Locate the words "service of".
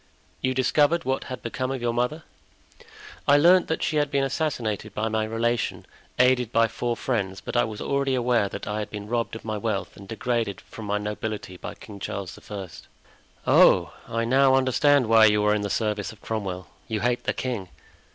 15.69-16.19